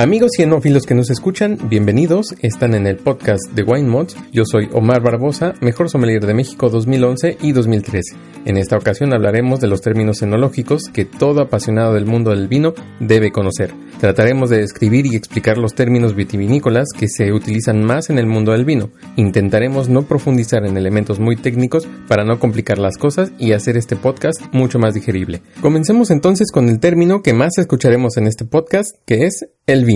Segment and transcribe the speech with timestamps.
[0.00, 2.34] Amigos cienófilos que nos escuchan, bienvenidos.
[2.40, 4.16] Están en el podcast de Wine Mods.
[4.32, 8.16] Yo soy Omar Barbosa, mejor sommelier de México 2011 y 2013.
[8.46, 12.72] En esta ocasión hablaremos de los términos enológicos que todo apasionado del mundo del vino
[12.98, 13.74] debe conocer.
[14.00, 18.52] Trataremos de describir y explicar los términos vitivinícolas que se utilizan más en el mundo
[18.52, 18.88] del vino.
[19.16, 23.96] Intentaremos no profundizar en elementos muy técnicos para no complicar las cosas y hacer este
[23.96, 25.42] podcast mucho más digerible.
[25.60, 29.89] Comencemos entonces con el término que más escucharemos en este podcast, que es el.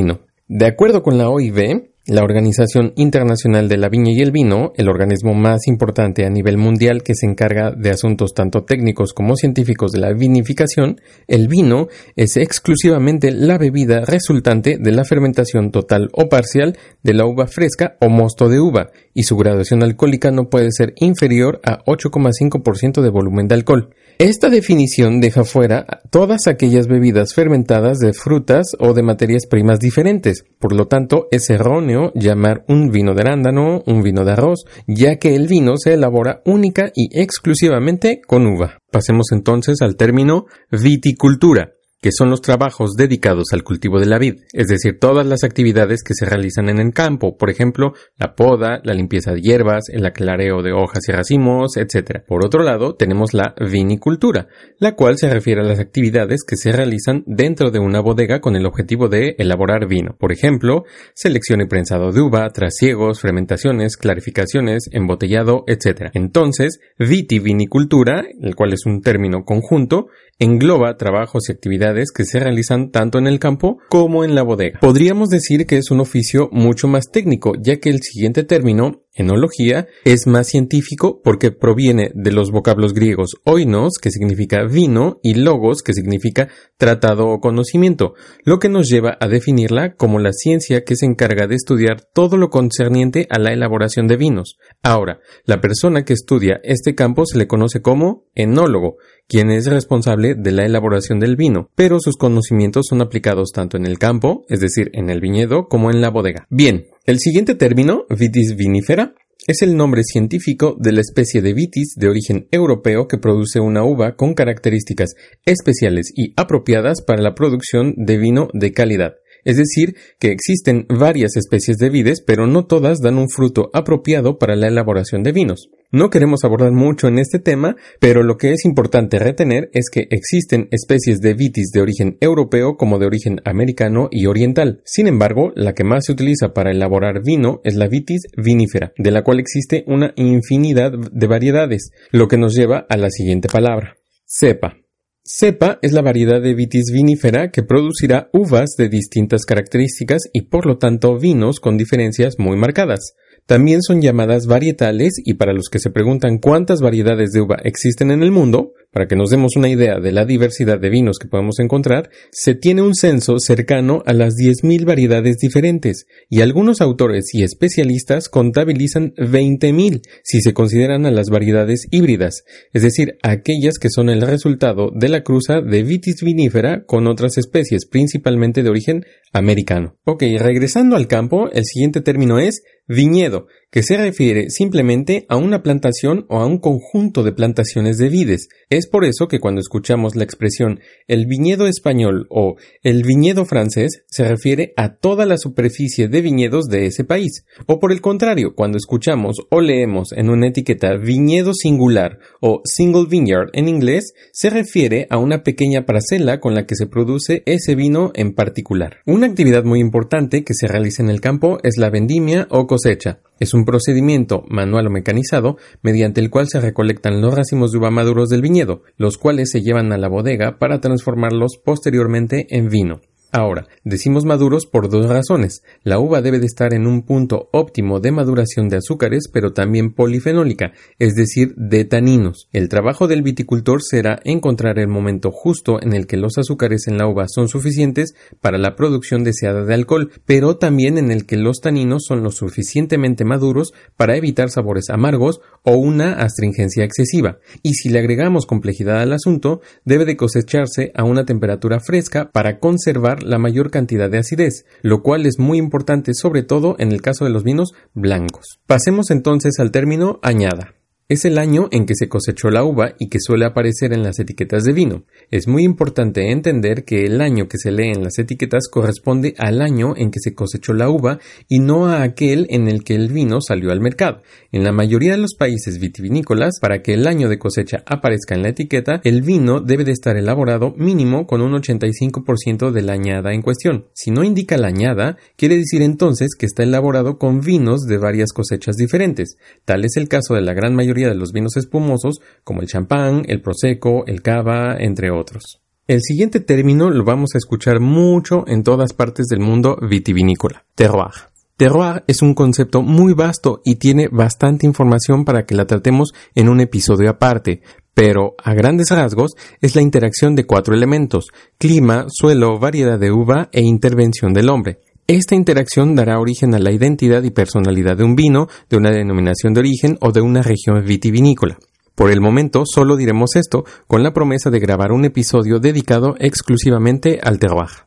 [0.48, 4.90] De acuerdo con la OIV, la Organización Internacional de la Viña y el Vino, el
[4.90, 9.90] organismo más importante a nivel mundial que se encarga de asuntos tanto técnicos como científicos
[9.92, 16.28] de la vinificación, el vino es exclusivamente la bebida resultante de la fermentación total o
[16.28, 20.72] parcial de la uva fresca o mosto de uva, y su graduación alcohólica no puede
[20.72, 23.94] ser inferior a 8,5% de volumen de alcohol.
[24.18, 30.44] Esta definición deja fuera todas aquellas bebidas fermentadas de frutas o de materias primas diferentes.
[30.60, 35.16] Por lo tanto, es erróneo llamar un vino de arándano un vino de arroz, ya
[35.16, 38.78] que el vino se elabora única y exclusivamente con uva.
[38.90, 41.70] Pasemos entonces al término viticultura
[42.04, 46.02] que son los trabajos dedicados al cultivo de la vid, es decir, todas las actividades
[46.02, 50.04] que se realizan en el campo, por ejemplo, la poda, la limpieza de hierbas, el
[50.04, 52.22] aclareo de hojas y racimos, etc.
[52.28, 56.72] Por otro lado, tenemos la vinicultura, la cual se refiere a las actividades que se
[56.72, 61.68] realizan dentro de una bodega con el objetivo de elaborar vino, por ejemplo, selección y
[61.68, 66.10] prensado de uva, trasiegos, fermentaciones, clarificaciones, embotellado, etc.
[66.12, 72.90] Entonces, vitivinicultura, el cual es un término conjunto, engloba trabajos y actividades que se realizan
[72.90, 74.80] tanto en el campo como en la bodega.
[74.80, 79.86] Podríamos decir que es un oficio mucho más técnico, ya que el siguiente término Enología
[80.04, 85.82] es más científico porque proviene de los vocablos griegos oinos, que significa vino, y logos,
[85.82, 86.48] que significa
[86.78, 88.14] tratado o conocimiento,
[88.44, 92.36] lo que nos lleva a definirla como la ciencia que se encarga de estudiar todo
[92.36, 94.58] lo concerniente a la elaboración de vinos.
[94.82, 98.96] Ahora, la persona que estudia este campo se le conoce como enólogo,
[99.28, 103.86] quien es responsable de la elaboración del vino, pero sus conocimientos son aplicados tanto en
[103.86, 106.46] el campo, es decir, en el viñedo, como en la bodega.
[106.50, 109.14] Bien, el siguiente término, vitis vinifera,
[109.46, 113.84] es el nombre científico de la especie de vitis de origen europeo que produce una
[113.84, 119.16] uva con características especiales y apropiadas para la producción de vino de calidad.
[119.44, 124.38] Es decir, que existen varias especies de vides, pero no todas dan un fruto apropiado
[124.38, 125.70] para la elaboración de vinos.
[125.92, 130.08] No queremos abordar mucho en este tema, pero lo que es importante retener es que
[130.10, 134.80] existen especies de vitis de origen europeo como de origen americano y oriental.
[134.84, 139.10] Sin embargo, la que más se utiliza para elaborar vino es la vitis vinífera, de
[139.12, 143.96] la cual existe una infinidad de variedades, lo que nos lleva a la siguiente palabra.
[144.26, 144.83] Cepa.
[145.26, 150.66] Cepa es la variedad de vitis vinífera que producirá uvas de distintas características y por
[150.66, 153.14] lo tanto vinos con diferencias muy marcadas.
[153.46, 158.10] También son llamadas varietales y para los que se preguntan cuántas variedades de uva existen
[158.10, 161.26] en el mundo, para que nos demos una idea de la diversidad de vinos que
[161.26, 167.34] podemos encontrar, se tiene un censo cercano a las 10.000 variedades diferentes y algunos autores
[167.34, 173.90] y especialistas contabilizan 20.000 si se consideran a las variedades híbridas, es decir, aquellas que
[173.90, 179.04] son el resultado de la cruza de vitis vinífera con otras especies, principalmente de origen
[179.32, 179.98] americano.
[180.04, 185.64] Ok, regresando al campo, el siguiente término es viñedo, que se refiere simplemente a una
[185.64, 188.46] plantación o a un conjunto de plantaciones de vides.
[188.70, 192.54] Es por eso que cuando escuchamos la expresión el viñedo español o
[192.84, 197.46] el viñedo francés se refiere a toda la superficie de viñedos de ese país.
[197.66, 203.06] O por el contrario, cuando escuchamos o leemos en una etiqueta viñedo singular o single
[203.10, 207.74] vineyard en inglés, se refiere a una pequeña parcela con la que se produce ese
[207.74, 208.98] vino en particular.
[209.04, 213.18] Una actividad muy importante que se realiza en el campo es la vendimia o cosecha.
[213.44, 217.90] Es un procedimiento manual o mecanizado mediante el cual se recolectan los racimos de uva
[217.90, 223.02] maduros del viñedo, los cuales se llevan a la bodega para transformarlos posteriormente en vino.
[223.36, 225.64] Ahora, decimos maduros por dos razones.
[225.82, 229.92] La uva debe de estar en un punto óptimo de maduración de azúcares, pero también
[229.92, 230.70] polifenólica,
[231.00, 232.48] es decir, de taninos.
[232.52, 236.96] El trabajo del viticultor será encontrar el momento justo en el que los azúcares en
[236.96, 241.36] la uva son suficientes para la producción deseada de alcohol, pero también en el que
[241.36, 247.38] los taninos son lo suficientemente maduros para evitar sabores amargos o una astringencia excesiva.
[247.64, 252.60] Y si le agregamos complejidad al asunto, debe de cosecharse a una temperatura fresca para
[252.60, 257.02] conservar la mayor cantidad de acidez, lo cual es muy importante sobre todo en el
[257.02, 258.60] caso de los vinos blancos.
[258.66, 260.74] Pasemos entonces al término añada.
[261.06, 264.18] Es el año en que se cosechó la uva y que suele aparecer en las
[264.18, 265.04] etiquetas de vino.
[265.30, 269.60] Es muy importante entender que el año que se lee en las etiquetas corresponde al
[269.60, 273.12] año en que se cosechó la uva y no a aquel en el que el
[273.12, 274.22] vino salió al mercado.
[274.50, 278.40] En la mayoría de los países vitivinícolas, para que el año de cosecha aparezca en
[278.40, 283.34] la etiqueta, el vino debe de estar elaborado mínimo con un 85% de la añada
[283.34, 283.88] en cuestión.
[283.92, 288.32] Si no indica la añada, quiere decir entonces que está elaborado con vinos de varias
[288.32, 289.36] cosechas diferentes.
[289.66, 293.24] Tal es el caso de la gran mayoría de los vinos espumosos como el champán,
[293.26, 295.60] el prosecco, el cava, entre otros.
[295.86, 301.34] El siguiente término lo vamos a escuchar mucho en todas partes del mundo vitivinícola, terroir.
[301.56, 306.48] Terroir es un concepto muy vasto y tiene bastante información para que la tratemos en
[306.48, 307.60] un episodio aparte,
[307.92, 311.26] pero a grandes rasgos es la interacción de cuatro elementos,
[311.58, 314.80] clima, suelo, variedad de uva e intervención del hombre.
[315.06, 319.52] Esta interacción dará origen a la identidad y personalidad de un vino, de una denominación
[319.52, 321.58] de origen o de una región vitivinícola.
[321.94, 327.20] Por el momento solo diremos esto con la promesa de grabar un episodio dedicado exclusivamente
[327.22, 327.84] al terroir.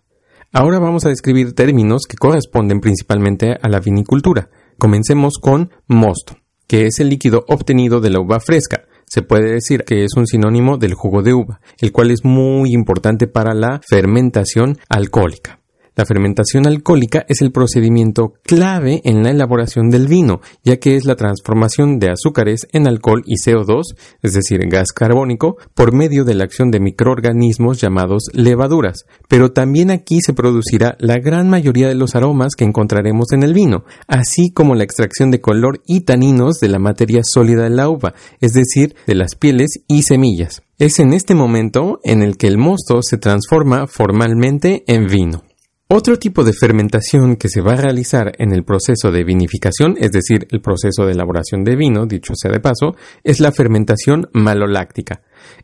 [0.54, 4.52] Ahora vamos a describir términos que corresponden principalmente a la vinicultura.
[4.78, 6.38] Comencemos con mosto,
[6.68, 8.84] que es el líquido obtenido de la uva fresca.
[9.08, 12.74] Se puede decir que es un sinónimo del jugo de uva, el cual es muy
[12.74, 15.62] importante para la fermentación alcohólica.
[15.98, 21.06] La fermentación alcohólica es el procedimiento clave en la elaboración del vino, ya que es
[21.06, 23.82] la transformación de azúcares en alcohol y CO2,
[24.22, 29.06] es decir, gas carbónico, por medio de la acción de microorganismos llamados levaduras.
[29.28, 33.56] Pero también aquí se producirá la gran mayoría de los aromas que encontraremos en el
[33.56, 37.90] vino, así como la extracción de color y taninos de la materia sólida de la
[37.90, 40.62] uva, es decir, de las pieles y semillas.
[40.78, 45.47] Es en este momento en el que el mosto se transforma formalmente en vino.
[45.90, 50.12] Otro tipo de fermentación que se va a realizar en el proceso de vinificación, es
[50.12, 55.22] decir, el proceso de elaboración de vino, dicho sea de paso, es la fermentación maloláctica.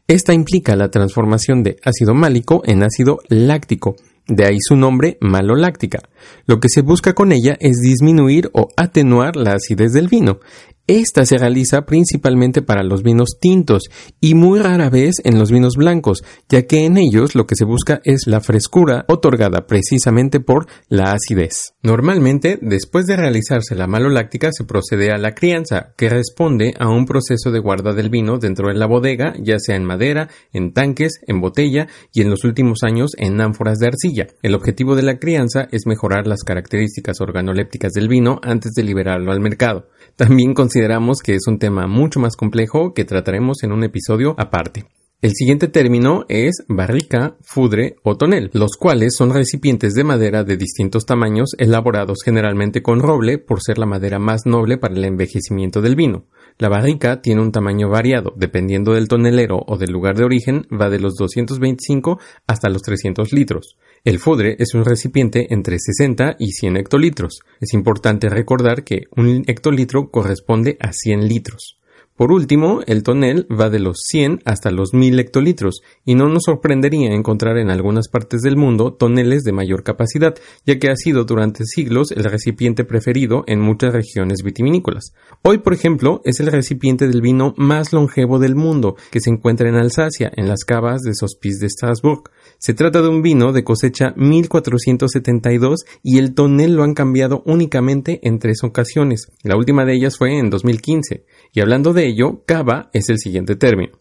[0.07, 5.99] Esta implica la transformación de ácido málico en ácido láctico, de ahí su nombre maloláctica.
[6.45, 10.39] Lo que se busca con ella es disminuir o atenuar la acidez del vino.
[10.85, 13.83] Esta se realiza principalmente para los vinos tintos
[14.19, 17.63] y muy rara vez en los vinos blancos, ya que en ellos lo que se
[17.63, 21.73] busca es la frescura otorgada precisamente por la acidez.
[21.83, 27.05] Normalmente, después de realizarse la maloláctica, se procede a la crianza, que responde a un
[27.05, 31.13] proceso de guarda del vino dentro de la bodega, ya sea en madera, en tanques,
[31.27, 34.27] en botella y en los últimos años en ánforas de arcilla.
[34.41, 39.31] El objetivo de la crianza es mejorar las características organolépticas del vino antes de liberarlo
[39.31, 39.87] al mercado.
[40.17, 44.85] También consideramos que es un tema mucho más complejo que trataremos en un episodio aparte.
[45.23, 50.57] El siguiente término es barrica, fudre o tonel, los cuales son recipientes de madera de
[50.57, 55.81] distintos tamaños elaborados generalmente con roble por ser la madera más noble para el envejecimiento
[55.81, 56.25] del vino.
[56.57, 60.89] La barrica tiene un tamaño variado, dependiendo del tonelero o del lugar de origen, va
[60.89, 63.77] de los 225 hasta los 300 litros.
[64.03, 67.39] El fudre es un recipiente entre 60 y 100 hectolitros.
[67.61, 71.79] Es importante recordar que un hectolitro corresponde a 100 litros.
[72.23, 76.43] Por último, el tonel va de los 100 hasta los 1000 hectolitros, y no nos
[76.43, 80.33] sorprendería encontrar en algunas partes del mundo toneles de mayor capacidad,
[80.65, 85.11] ya que ha sido durante siglos el recipiente preferido en muchas regiones vitivinícolas.
[85.41, 89.67] Hoy, por ejemplo, es el recipiente del vino más longevo del mundo, que se encuentra
[89.67, 92.31] en Alsacia, en las cavas de Sospis de Strasbourg.
[92.57, 98.21] Se trata de un vino de cosecha 1472 y el tonel lo han cambiado únicamente
[98.23, 99.27] en tres ocasiones.
[99.43, 101.25] La última de ellas fue en 2015.
[101.51, 103.97] Y hablando de ello, cava es el siguiente término.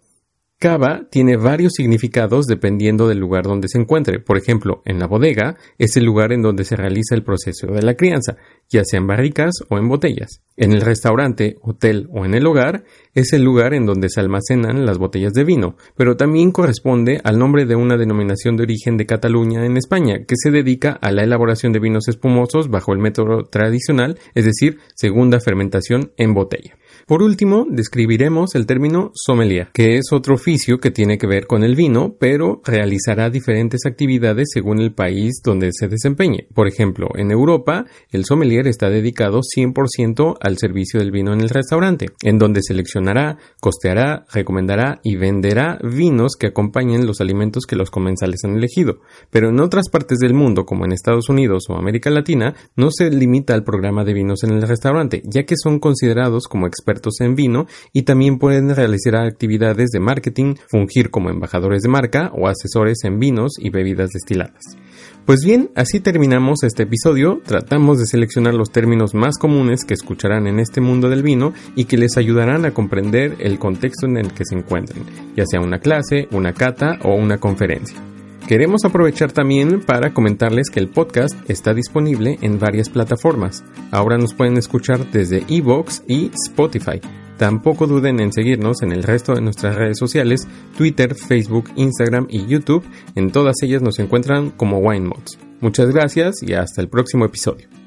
[0.62, 4.20] Cava tiene varios significados dependiendo del lugar donde se encuentre.
[4.20, 7.82] Por ejemplo, en la bodega es el lugar en donde se realiza el proceso de
[7.82, 8.36] la crianza,
[8.68, 10.40] ya sea en barricas o en botellas.
[10.56, 14.86] En el restaurante, hotel o en el hogar es el lugar en donde se almacenan
[14.86, 19.06] las botellas de vino, pero también corresponde al nombre de una denominación de origen de
[19.06, 23.46] Cataluña en España, que se dedica a la elaboración de vinos espumosos bajo el método
[23.50, 26.76] tradicional, es decir, segunda fermentación en botella.
[27.06, 31.64] Por último, describiremos el término sommelier, que es otro oficio que tiene que ver con
[31.64, 36.46] el vino, pero realizará diferentes actividades según el país donde se desempeñe.
[36.54, 41.48] Por ejemplo, en Europa, el sommelier está dedicado 100% al servicio del vino en el
[41.48, 47.90] restaurante, en donde seleccionará, costeará, recomendará y venderá vinos que acompañen los alimentos que los
[47.90, 49.00] comensales han elegido.
[49.30, 53.10] Pero en otras partes del mundo, como en Estados Unidos o América Latina, no se
[53.10, 57.20] limita al programa de vinos en el restaurante, ya que son considerados como expertos expertos
[57.20, 62.48] en vino y también pueden realizar actividades de marketing, fungir como embajadores de marca o
[62.48, 64.76] asesores en vinos y bebidas destiladas.
[65.24, 67.40] Pues bien, así terminamos este episodio.
[67.44, 71.84] Tratamos de seleccionar los términos más comunes que escucharán en este mundo del vino y
[71.84, 75.04] que les ayudarán a comprender el contexto en el que se encuentren,
[75.36, 78.11] ya sea una clase, una cata o una conferencia.
[78.48, 83.64] Queremos aprovechar también para comentarles que el podcast está disponible en varias plataformas.
[83.90, 87.00] Ahora nos pueden escuchar desde Evox y Spotify.
[87.38, 90.46] Tampoco duden en seguirnos en el resto de nuestras redes sociales,
[90.76, 92.84] Twitter, Facebook, Instagram y YouTube.
[93.14, 95.38] En todas ellas nos encuentran como WineMods.
[95.60, 97.81] Muchas gracias y hasta el próximo episodio.